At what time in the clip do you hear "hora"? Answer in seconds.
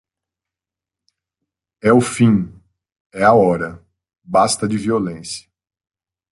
3.35-3.85